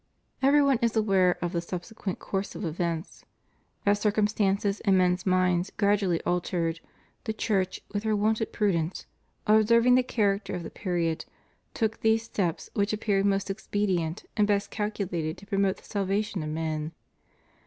[0.41, 3.23] Every one is aware of the subsequent course of events.
[3.85, 6.79] As circumstances and men's minds gradually altered,
[7.25, 9.05] the Church, with her wonted prudence,
[9.45, 11.25] observing the char acter of the period,
[11.75, 16.49] took those steps which appeared most expedient and best calculated to promote the salvation of
[16.49, 16.93] men.